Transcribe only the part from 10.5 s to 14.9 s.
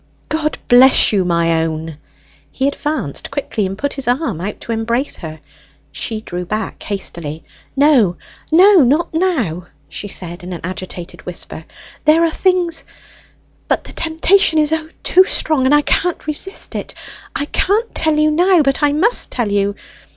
an agitated whisper. "There are things; but the temptation is, O,